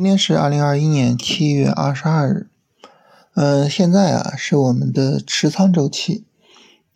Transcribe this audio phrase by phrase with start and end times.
[0.00, 2.48] 今天是二零二一年七月二十二日，
[3.34, 6.24] 呃，现在啊是我们的持仓周期，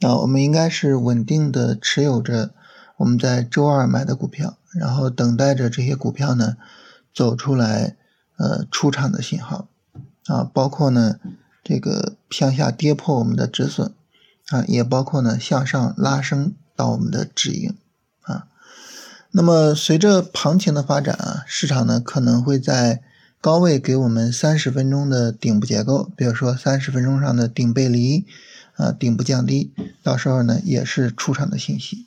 [0.00, 2.54] 啊，我们应该是稳定的持有着
[2.96, 6.56] 我们在周二买的股票，然后等待着这些股票呢
[7.12, 7.94] 走出来，
[8.38, 9.68] 呃，出场的信号，
[10.24, 11.16] 啊，包括呢
[11.62, 13.92] 这个向下跌破我们的止损，
[14.48, 17.76] 啊，也包括呢向上拉升到我们的止盈。
[18.22, 18.46] 啊
[19.36, 23.02] 那么随着行情的发展啊，市场呢可能会在
[23.40, 28.24] 高位给我们三十分钟的顶部结构，比如说三十分钟上的顶背离
[28.76, 29.72] 啊，顶部降低，
[30.04, 32.06] 到时候呢也是出场的信息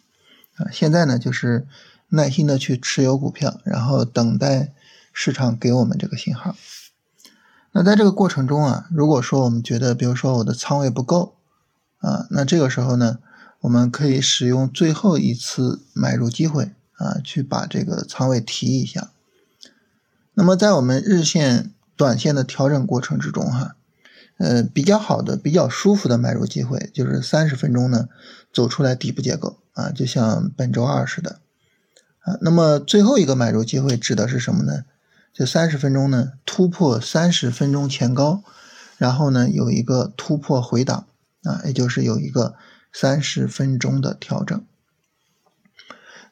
[0.56, 0.72] 啊。
[0.72, 1.68] 现在呢就是
[2.08, 4.72] 耐心的去持有股票，然后等待
[5.12, 6.56] 市场给我们这个信号。
[7.74, 11.36] 那在这个过程中啊，如果说我们觉得，比如说我的仓位不够
[12.00, 13.20] 啊，那这个时候呢，
[13.60, 16.72] 我们可以使用最后一次买入机会。
[16.98, 19.12] 啊，去把这个仓位提一下。
[20.34, 23.76] 那么在我们日线、短线的调整过程之中，哈，
[24.38, 28.08] 呃，比较好的、比较舒服的买入机会就是三十分钟呢
[28.54, 31.40] 走出来底部结构啊，就像本周二似的
[32.20, 32.38] 啊。
[32.42, 34.84] 那么最后一个买入机会指的是什么呢？
[35.34, 38.44] 就三十分钟呢突破三十分钟前高，
[38.98, 41.08] 然后呢有一个突破回档
[41.44, 42.56] 啊，也就是有一个
[42.92, 44.64] 三十分钟的调整。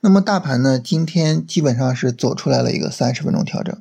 [0.06, 3.75] 那么大盘呢，今天基本上是走出来了一个三十分钟调整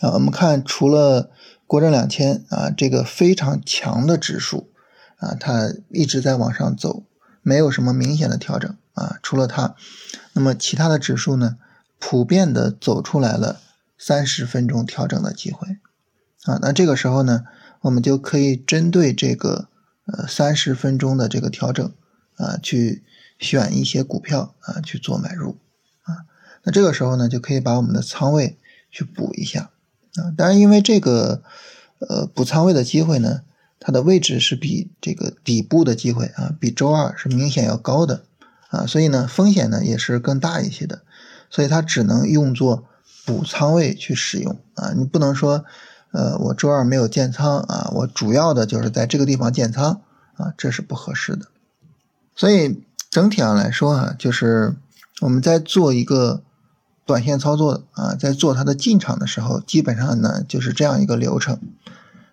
[0.00, 0.12] 啊。
[0.12, 1.32] 我们看，除了
[1.66, 4.70] 国证两千啊这个非常强的指数
[5.16, 7.02] 啊，它一直在往上走，
[7.42, 9.18] 没有什么明显的调整啊。
[9.20, 9.74] 除了它，
[10.34, 11.56] 那么其他的指数呢，
[11.98, 13.58] 普遍的走出来了
[13.98, 15.78] 三十分钟调整的机会
[16.44, 16.60] 啊。
[16.62, 17.42] 那这个时候呢，
[17.80, 19.66] 我们就可以针对这个
[20.06, 21.92] 呃三十分钟的这个调整
[22.36, 23.02] 啊去。
[23.38, 25.56] 选一些股票啊去做买入
[26.02, 26.26] 啊，
[26.64, 28.58] 那这个时候呢就可以把我们的仓位
[28.90, 29.70] 去补一下
[30.16, 30.34] 啊。
[30.36, 31.42] 当然，因为这个
[32.00, 33.42] 呃补仓位的机会呢，
[33.78, 38.24] 它的位置是比这个底部的机会啊，比周二是明显要高的
[38.70, 41.02] 啊，所以呢风险呢也是更大一些的，
[41.48, 42.88] 所以它只能用作
[43.24, 44.92] 补仓位去使用啊。
[44.96, 45.64] 你不能说
[46.10, 50.02] 呃我周二没有建仓啊，我主要的就是在这个地方建仓
[50.34, 51.46] 啊，这是不合适的，
[52.34, 52.82] 所以。
[53.10, 54.76] 整体上来说啊，就是
[55.20, 56.42] 我们在做一个
[57.06, 61.58] 短线操作啊，在做它的进场的时候，基本上呢就是这样一个流程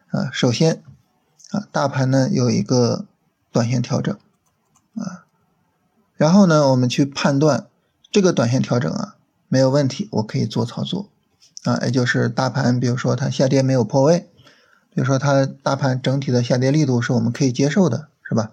[0.10, 0.30] 啊。
[0.34, 0.84] 首先
[1.52, 3.06] 啊，大盘呢有一个
[3.52, 4.14] 短线调整
[4.96, 5.24] 啊，
[6.18, 7.68] 然后呢，我们去判断
[8.12, 9.16] 这个短线调整啊
[9.48, 11.10] 没有问题，我可以做操作
[11.64, 14.30] 啊，也就是大盘，比如说它下跌没有破位，
[14.94, 18.52] 比如说它大盘整体的下跌力度是我们可以接受的，是吧？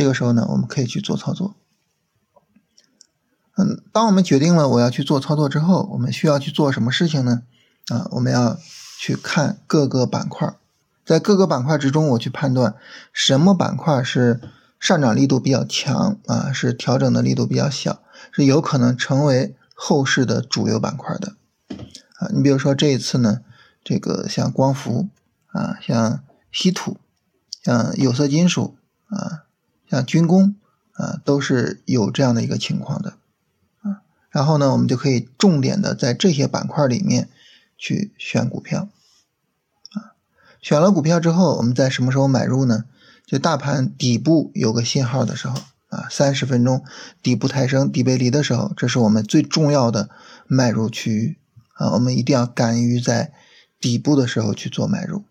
[0.00, 1.54] 这个时候呢，我们可以去做操作。
[3.58, 7.42] 嗯，当我们决定了我要去做操作之后，我们需要去做什么事情呢？
[7.88, 8.56] 啊，我们要
[8.98, 10.54] 去看各个板块，
[11.04, 12.76] 在各个板块之中，我去判断
[13.12, 14.40] 什么板块是
[14.78, 18.00] 上涨力度比较强啊，是调整的力度比较小，
[18.32, 21.34] 是有可能成为后市的主流板块的。
[22.16, 23.42] 啊，你比如说这一次呢，
[23.84, 25.10] 这个像光伏
[25.48, 26.96] 啊，像稀土，
[27.62, 28.78] 像有色金属
[29.10, 29.44] 啊。
[29.90, 30.54] 像军工
[30.92, 33.14] 啊，都是有这样的一个情况的
[33.80, 34.02] 啊。
[34.30, 37.28] 然后呢，我们就可以重点的在这些板块里面
[37.76, 38.88] 去选股票
[39.92, 40.14] 啊。
[40.62, 42.84] 选了股票之后，我们在什么时候买入呢？
[43.26, 45.56] 就大盘底部有个信号的时候
[45.88, 46.84] 啊，三十分钟
[47.20, 50.08] 底部抬升、底背离的时候，这是我们最重要的
[50.46, 51.36] 买入区域
[51.74, 51.90] 啊。
[51.94, 53.32] 我们一定要敢于在
[53.80, 55.24] 底部的时候去做买入。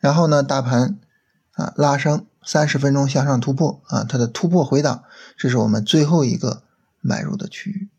[0.00, 0.98] 然后呢，大盘
[1.52, 2.26] 啊拉升。
[2.46, 5.02] 三十分钟向上突破啊，它的突破回档，
[5.36, 6.62] 这是我们最后一个
[7.00, 7.90] 买入的区域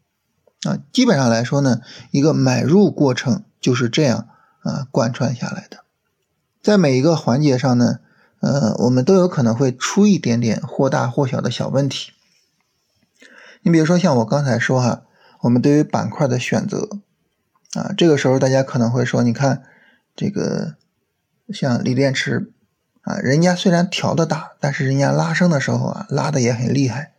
[0.67, 0.79] 啊。
[0.93, 1.81] 基本上来说呢，
[2.11, 4.29] 一个买入过程就是这样
[4.61, 5.83] 啊贯穿下来的。
[6.61, 7.99] 在每一个环节上呢，
[8.39, 12.13] 呃，我们都有可能会出一点点或大或小的小问题。
[13.63, 15.03] 你比如说像我刚才说哈，
[15.41, 16.87] 我们对于板块的选择
[17.73, 19.63] 啊，这个时候大家可能会说，你看
[20.15, 20.77] 这个
[21.49, 22.53] 像锂电池。
[23.07, 27.13] 啊，人家虽然调的大，但是人家拉升的时候啊，拉的也很厉害。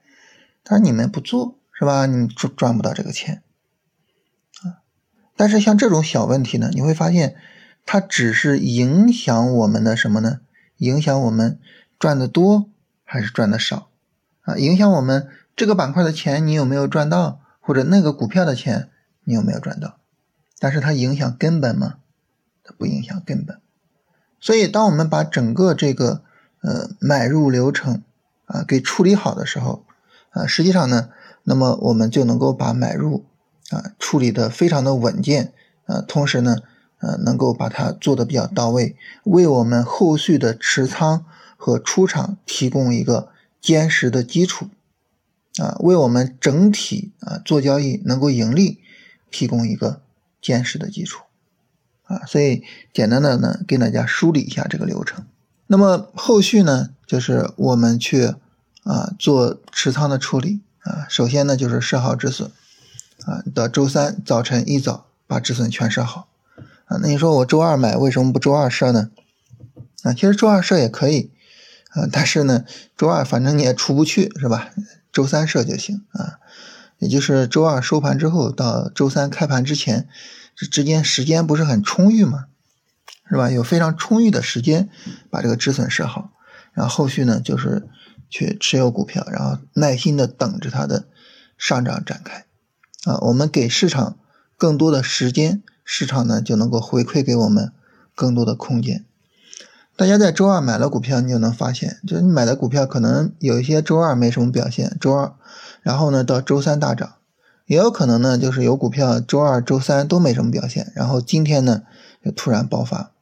[0.62, 2.04] 但是你们不做，是吧？
[2.04, 3.42] 你赚赚不到这个钱
[4.62, 4.84] 啊。
[5.34, 7.36] 但是像这种小问题呢，你会发现，
[7.86, 10.40] 它只是影响我们的什么呢？
[10.76, 11.58] 影响我们
[11.98, 12.68] 赚的多
[13.02, 13.88] 还是赚的少
[14.42, 14.58] 啊？
[14.58, 15.26] 影响我们
[15.56, 18.90] 这个板块的钱你有没有赚到，或者那个股票的钱
[19.24, 19.98] 你有没有赚到？
[20.58, 22.00] 但是它影响根本吗？
[22.62, 23.62] 它不影响根本。
[24.40, 26.22] 所以，当我们把整个这个
[26.62, 28.02] 呃买入流程
[28.46, 29.84] 啊给处理好的时候，
[30.30, 31.10] 啊，实际上呢，
[31.44, 33.24] 那么我们就能够把买入
[33.70, 35.52] 啊处理的非常的稳健
[35.86, 36.58] 啊，同时呢，
[37.00, 41.24] 呃，能够把它做的比较到位，为我们后续的持仓
[41.56, 43.30] 和出场提供一个
[43.60, 44.68] 坚实的基础，
[45.60, 48.78] 啊，为我们整体啊做交易能够盈利
[49.30, 50.00] 提供一个
[50.40, 51.24] 坚实的基础，
[52.28, 55.24] 所以简单的呢，给大家梳理一下这个流程。
[55.66, 58.34] 那么后续呢，就是我们去
[58.84, 62.50] 啊做持仓的处理啊，首先呢就是设好止损，
[63.24, 66.28] 啊，到周三早晨一早把止损全设好。
[66.84, 69.10] 啊，那你说我周二买为什么不周二设呢？
[70.02, 71.30] 啊，其实周二设也可以，
[71.90, 72.64] 啊，但是呢，
[72.96, 74.70] 周二反正你也出不去，是吧？
[75.12, 76.38] 周三设就行啊，
[76.98, 80.08] 也就是周二收盘之后到周三开盘之前，
[80.58, 82.46] 这之间时间不是很充裕吗？
[83.30, 83.48] 是吧？
[83.50, 84.88] 有非常充裕的时间
[85.30, 86.32] 把这个止损设好，
[86.72, 87.88] 然后后续呢就是
[88.28, 91.06] 去持有股票，然后耐心的等着它的
[91.56, 92.44] 上涨展开。
[93.04, 94.18] 啊，我们给市场
[94.56, 95.62] 更多的时间。
[95.90, 97.72] 市场呢就能够回馈给我们
[98.14, 99.06] 更多的空间。
[99.96, 105.32] 大家在周二买了股票，你就能发现，就是你买的股票可能有一些周二没什么表现，周二，
[105.82, 107.14] 然后呢到周三大涨，
[107.68, 111.82] 也有可能呢就是有股票周二、周三都没什么表现，然后今天呢
[112.24, 113.12] 就突然爆发。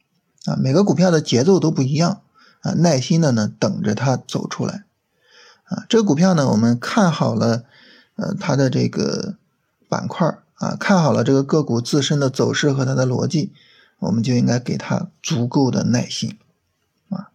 [0.45, 2.21] 啊，每个股票的节奏都不一样
[2.61, 4.85] 啊，耐心的呢等着它走出来。
[5.65, 7.63] 啊，这个股票呢我们看好了，
[8.15, 9.35] 呃，它的这个
[9.87, 10.39] 板块。
[10.59, 13.53] 啊，看好了这个个股自身的走势和它的逻辑，
[13.99, 16.35] 我们就应该给它足够的耐心
[17.09, 17.29] 啊。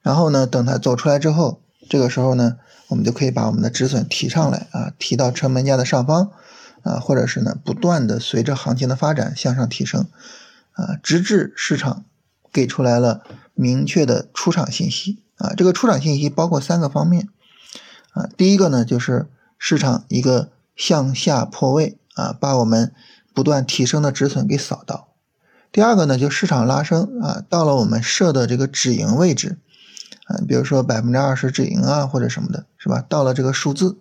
[0.00, 1.60] 然后呢，等它走出来之后，
[1.90, 2.56] 这个时候呢，
[2.88, 6.30] 我们就可以把我们的止损提上来啊，提到成本价的上方
[6.82, 10.06] 啊，或者是呢，不断的随着行情的发展向上提升
[10.72, 12.04] 啊，直至市场
[12.52, 13.22] 给出来了
[13.54, 15.54] 明确的出场信息啊。
[15.56, 17.28] 这个出场信息包括三个方面
[18.12, 21.98] 啊，第一个呢，就是市场一个向下破位。
[22.14, 22.92] 啊，把我们
[23.32, 25.08] 不断提升的止损给扫到。
[25.72, 29.56] 第二个呢，就市场拉升啊，到了我们设的这个止盈位置，
[30.26, 33.02] 啊，比如说百分之二十止盈啊，或者什么的，是吧？
[33.08, 33.96] 到了这个数字。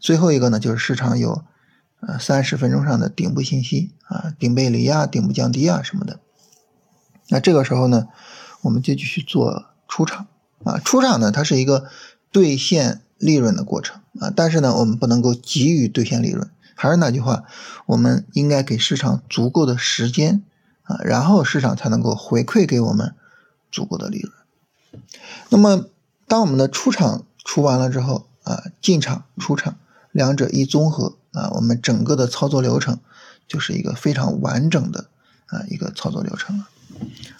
[0.00, 1.44] 最后一个呢，就是市场有
[2.06, 6.20] 呃三十分钟上的顶部信息啊，顶背离啊，顶部降低啊什么的。
[7.28, 8.08] 那这个时候呢，
[8.62, 10.26] 我们就继续做出场
[10.64, 11.88] 啊，出场呢，它是一个
[12.30, 16.50] 兑现利润的过程啊，但是呢，我们不能够急于兑现利润。
[16.76, 17.44] 还是那句话，
[17.86, 20.42] 我们应该给市场足够的时间
[20.82, 23.14] 啊，然后市场才能够回馈给我们
[23.70, 24.32] 足够的利润。
[25.50, 25.86] 那么，
[26.26, 29.76] 当我们的出场出完了之后啊，进场出场
[30.10, 32.98] 两者一综合啊，我们整个的操作流程
[33.46, 35.08] 就是一个非常完整的
[35.46, 36.68] 啊一个操作流程了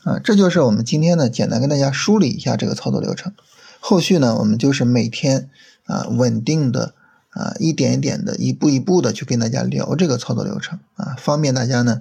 [0.02, 0.18] 啊。
[0.18, 3.32] 这就是我们今天呢，简单跟大家梳理一下这个操作流程。
[3.80, 5.48] 后续呢，我们就是每天
[5.86, 6.94] 啊稳定的。
[7.36, 12.00] 啊，一点一点的，一步一步的去跟大家聊这个操作流程啊，方便大家呢，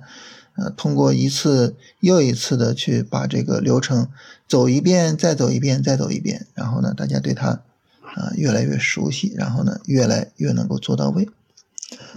[0.56, 4.10] 呃，通过一次又一次的去把这个流程
[4.48, 11.28] 走一遍，再走一遍，再走一遍，然后呢，大家对它啊越来越熟悉，然后呢，越来越能够做到位。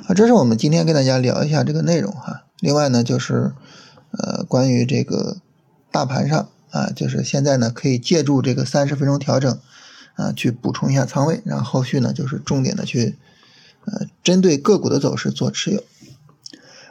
[0.05, 2.45] 啊，这是我们今天跟大家聊一下这个内容哈。
[2.61, 3.53] 另外呢，就是
[4.11, 5.39] 呃，关于这个
[5.91, 9.59] 大盘上啊，就是现在呢，可以借助这个三十分钟调整。
[10.17, 13.19] 啊，去补充一下仓位，然后后续呢就是重点的去，
[13.85, 15.85] 呃，针对个股的走势做持有。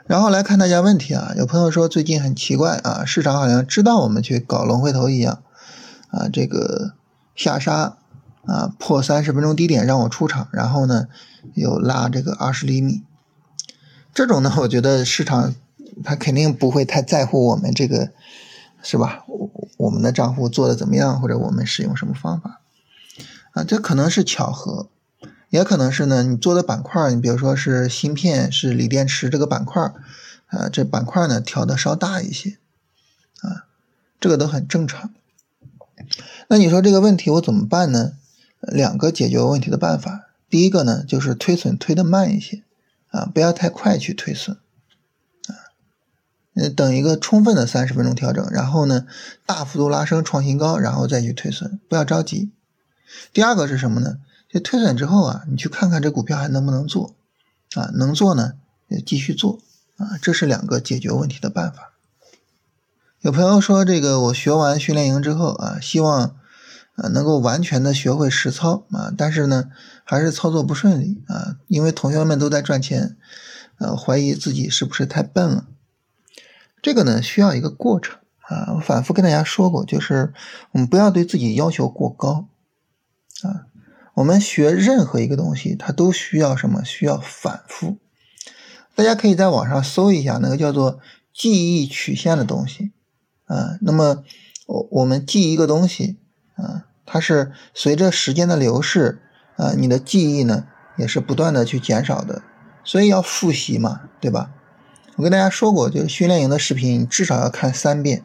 [0.05, 5.41] 然后来看大家问题啊，有朋友说最近很奇怪啊，市场好像知道我们去搞龙回头一样，
[6.11, 6.93] 啊，这个
[7.35, 7.97] 下杀
[8.47, 11.07] 啊破三十分钟低点让我出场，然后呢
[11.53, 13.03] 又拉这个二十厘米，
[14.13, 15.55] 这种呢我觉得市场
[16.03, 18.11] 它肯定不会太在乎我们这个
[18.81, 19.23] 是吧？
[19.27, 22.61] 我我们的账户做的怎么样，或者我们使用什么方法？
[23.53, 24.89] 啊，这可能是巧合，
[25.49, 29.81] 也可能是呢，你做的板块，你比如说是芯片、是锂电池这个板块，
[30.47, 32.57] 啊，这板块呢调的稍大一些，
[33.41, 33.65] 啊，
[34.19, 35.11] 这个都很正常。
[36.49, 38.13] 那你说这个问题我怎么办呢？
[38.67, 42.63] 两个解决问题的办法，第一个呢就是推损推的慢一些，
[43.09, 44.57] 啊，不要太快去推损，
[45.47, 45.53] 啊，
[46.75, 49.05] 等一个充分的三十分钟调整，然后呢
[49.45, 52.51] 大幅度拉升创新高，然后再去推损，不要着急。
[53.31, 54.17] 第二个是什么呢？
[54.49, 57.13] 就推损之后啊，你去看看这股票还能不能做，
[57.75, 58.53] 啊，能做呢，
[59.05, 59.59] 继续做，
[59.97, 61.91] 啊，这是两个解决问题的办法。
[63.21, 66.37] 有朋友说，这个我学完训练营之后啊，希望
[66.95, 69.69] 啊能够完全的学会实操啊，但是呢，
[70.03, 73.17] 还是操作不顺利啊，因为同学们都在赚钱，
[73.79, 75.67] 呃，怀疑自己是不是太笨了。
[76.81, 80.33] 这个呢，需要一个过程啊，我反复跟大家说过，就是
[80.71, 82.47] 我们不要对自己要求过高。
[83.41, 83.67] 啊，
[84.13, 86.83] 我们学任何一个东西，它都需要什么？
[86.85, 87.97] 需要反复。
[88.95, 90.99] 大家可以在网上搜一下，那个叫做
[91.33, 92.93] 记忆曲线的东西
[93.43, 93.77] 啊。
[93.81, 94.23] 那么
[94.67, 96.17] 我我们记一个东西
[96.55, 99.19] 啊，它是随着时间的流逝
[99.57, 100.65] 啊，你的记忆呢
[100.97, 102.41] 也是不断的去减少的，
[102.83, 104.51] 所以要复习嘛，对吧？
[105.17, 108.23] 我跟大家说过，就是训练营的视频至少要看三遍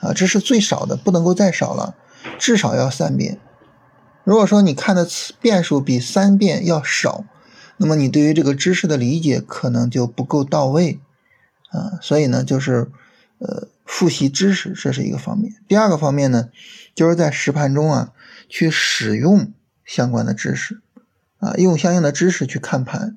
[0.00, 1.96] 啊，这是最少的，不能够再少了，
[2.38, 3.40] 至少要三遍。
[4.22, 5.06] 如果说你看的
[5.40, 7.24] 遍数比三遍要少，
[7.78, 11.00] 那么你对于这个知识的理解可能就不够到位
[11.70, 11.98] 啊。
[12.00, 12.90] 所以呢，就是
[13.38, 15.54] 呃复习知识这是一个方面。
[15.66, 16.50] 第二个方面呢，
[16.94, 18.12] 就是在实盘中啊
[18.50, 19.50] 去使用
[19.86, 20.82] 相关的知识
[21.38, 23.16] 啊，用相应的知识去看盘。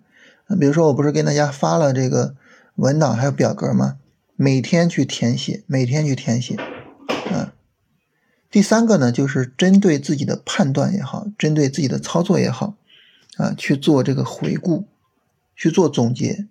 [0.57, 2.35] 比如说我不是给大家发了这个
[2.75, 3.97] 文档还有表格吗？
[4.37, 6.55] 每天去填写，每天去填写。
[7.29, 7.51] 嗯
[8.49, 12.75] 第三个呢，就是针对自己的判断也好，针对自己的操作也好，
[13.37, 14.87] 啊，去做这个回顾，
[15.55, 16.47] 去做总结，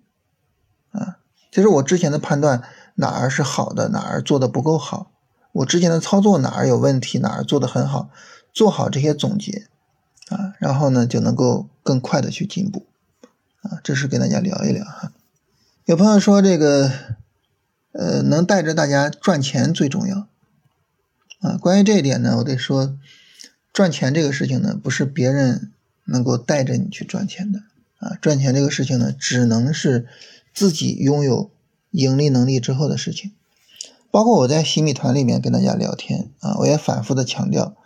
[0.91, 1.17] 啊，
[1.51, 2.63] 其实我之前的判断
[2.95, 5.11] 哪儿是好的，哪儿做的不够好，
[5.51, 8.09] 我之前的操作哪儿有问题，哪儿做的很好，
[8.53, 9.67] 做好这些总结，
[10.29, 12.85] 啊，然后呢就能够更快的去进步，
[13.61, 15.11] 啊，这是跟大家聊一聊哈。
[15.85, 16.91] 有朋友说这个，
[17.91, 20.27] 呃，能带着大家赚钱最重要。
[21.41, 22.95] 啊，关于这一点呢，我得说，
[23.73, 25.71] 赚钱这个事情呢，不是别人
[26.05, 27.63] 能够带着你去赚钱的
[27.97, 28.15] 啊。
[28.21, 30.07] 赚钱这个事情呢，只能是
[30.53, 31.49] 自己拥有
[31.91, 33.31] 盈利能力之后的事情。
[34.09, 37.77] 包括我在新米团里面跟大家聊天啊，我也反复的强调，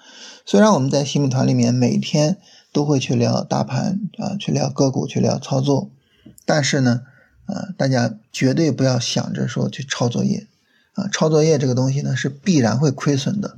[0.46, 2.38] 虽然我们在新米团里面每天
[2.72, 5.92] 都会去聊大盘啊，去聊个股，去聊操作，
[6.46, 7.02] 但是呢，
[7.46, 10.48] 啊，大家绝对不要想着说去抄作业。
[10.94, 13.58] 啊，抄作业这个东西呢是必然会亏损的，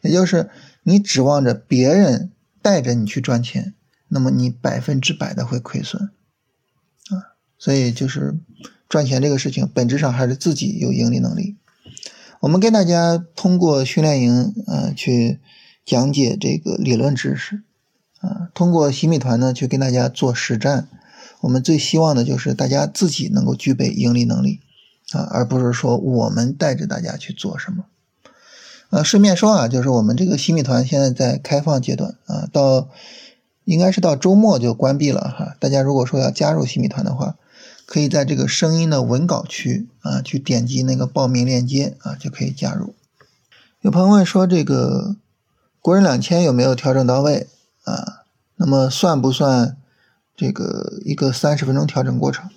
[0.00, 0.50] 也就是
[0.82, 3.74] 你指望着别人带着你去赚钱，
[4.08, 6.10] 那么你百分之百的会亏损，
[7.08, 8.36] 啊，所以就是
[8.92, 11.56] 赚钱这个事情本质上还是自己有盈利能力。
[12.40, 15.40] 我们跟大家通过训练营，呃，去
[15.86, 17.62] 讲解这个理论知识，
[18.20, 20.88] 啊，通过新米团呢去跟大家做实战，
[21.40, 24.60] 我们最希望的就是大家自己能够具备盈利能力。
[25.14, 27.86] 啊，而不是说我们带着大家去做什么。
[28.90, 32.90] 呃，顺便说啊，就是我们这个新米团现在在开放阶段啊，到
[33.64, 35.56] 应该是到周末就关闭了哈。
[35.58, 37.38] 大家如果说要加入新米团的话，
[37.92, 42.94] 可以在这个声音的文稿区啊，去点击那个报名链接啊，就可以加入。
[43.82, 45.16] 有朋友问说，这个
[45.78, 47.48] 国人两千有没有调整到位
[47.84, 48.22] 啊？
[48.56, 49.76] 那么算不算
[50.34, 52.48] 这个一个三十分钟调整过程？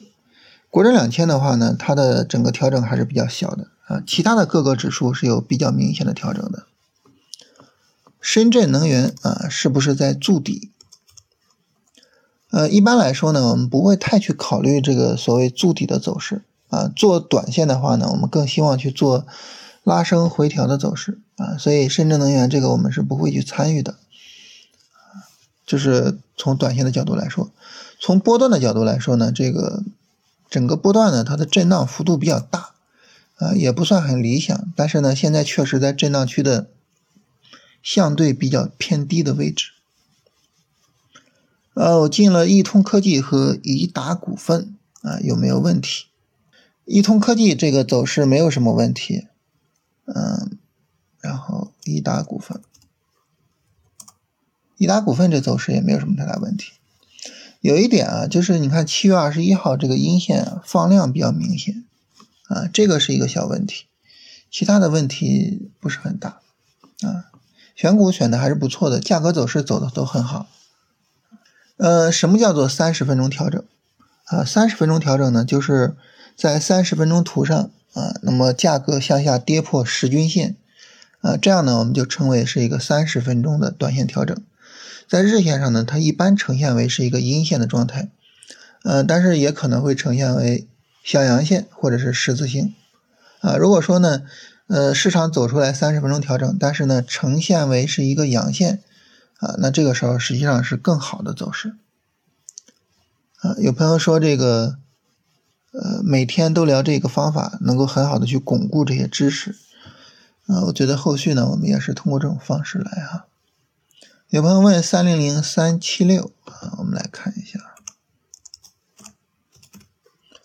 [0.70, 6.66] 国证两千的话呢，它的整个调整还是比较小的啊，其他的各个指数是有比较明显的调整的。
[8.22, 10.72] 深圳能源啊，是不是在筑底？
[12.56, 16.90] 呃，一般来说呢，我们不会太去考虑这个所谓筑底的走势啊。
[16.96, 19.28] 做短线的话呢，我们更希望去做
[19.84, 21.58] 拉升回调的走势啊。
[21.58, 23.96] 所以深圳能源这个我们是不会去参与的。
[25.66, 27.52] 就是从短线的角度来说，
[28.00, 29.84] 从波段的角度来说呢，这个。
[30.48, 32.76] 整个波段呢，它的震荡幅度比较大，
[33.38, 34.72] 啊，也不算很理想。
[34.76, 36.68] 但是呢，现在确实在震荡区的
[37.82, 39.72] 相对比较偏低的位置。
[41.76, 46.06] 呃，我进了易通科技和宜达股份啊，有没有问题？
[46.86, 49.28] 易通科技这个走势没有什么问题，
[50.06, 50.58] 嗯，
[51.20, 52.62] 然后宜达股份，
[54.78, 56.72] 宜达股份这走势也没有什么太大问题。
[57.60, 61.84] 有一点啊，就是你看七月二十一号这个阴线放量比较明显，
[62.48, 63.88] 啊，这个是一个小问题，
[64.50, 66.40] 其他的问题不是很大，
[67.02, 67.34] 啊，
[67.76, 70.48] 选股选的还是不错的，价格走势走的都很好。
[71.78, 73.64] 呃，什么叫做三十分钟调整？
[74.26, 75.96] 啊，三十分钟调整呢，就是
[76.36, 80.56] 在三十分钟图上啊，那么价格向下跌破十均线，
[81.22, 84.36] 啊，这样呢，我们就称为是一个三十分钟的短线调整。
[85.08, 88.10] 在日线上呢，它一般呈现为是一个阴线的状态，
[88.84, 90.68] 呃，但是也可能会呈现为
[91.04, 92.74] 小阳线或者是十字星，
[93.42, 94.24] 啊，如果说呢，
[94.68, 98.82] 呃，市场走出来三十分钟调整，但是呢，呈现为是一个阳线，
[99.40, 101.76] 啊，那这个时候实际上是更好的走势，
[103.42, 104.78] 啊，有朋友说这个，
[105.72, 109.56] 呃，每天都聊这个方法，能够很好的去巩固这些知识，
[110.48, 113.26] 啊，我觉得后续呢，我们也是通过这种方式来哈。
[114.30, 117.60] 有朋友问三零零三七六啊，我们来看一下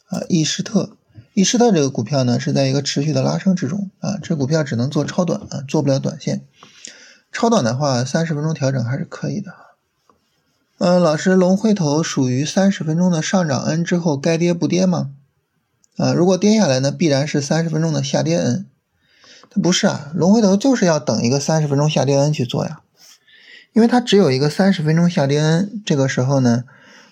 [0.09, 0.97] 啊，易施特，
[1.33, 6.45] 易施特这个股票呢是在一个持续的拉升之中啊，这股票只能做超短啊，做不了短线。
[7.33, 9.53] 超短的话，三十分钟调整还是可以的。
[10.79, 15.11] 嗯，老师，龙回头属于三十分钟的上涨 N 之后该跌不跌吗？
[15.97, 18.67] 啊，如果跌下来呢，必然是三十分钟的下跌 N，
[19.51, 22.81] 它不是啊，龙回头就是要等一个三十分钟下跌 N 去做呀，
[23.75, 26.65] 因为它只有一个三十分钟下跌 N，这个时候呢，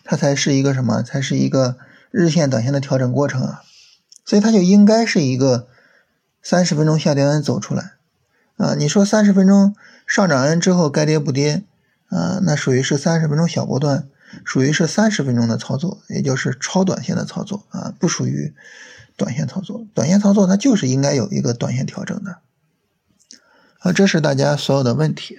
[0.03, 1.03] 它才是一个什么？
[1.03, 1.77] 才是一个
[2.11, 3.63] 日线、短线的调整过程啊，
[4.25, 5.69] 所以它就应该是一个
[6.43, 7.93] 三十分钟下跌 N 走出来
[8.57, 8.75] 啊。
[8.75, 9.77] 你说三十分钟
[10.09, 11.62] 上涨完之后该跌不跌
[12.09, 12.41] 啊？
[12.43, 14.09] 那属于是三十分钟小波段。
[14.45, 18.53] 属于是三十分钟的操作，也就是超短线的操作啊，不属于
[19.17, 19.87] 短线操作。
[19.95, 22.37] 短线操作它就是应该有一个短线调整的，
[23.79, 25.38] 啊，这是大家所有的问题。